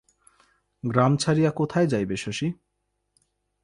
[0.83, 2.47] গ্রাম ছাড়িয়া কোথায় যাইবে শশী?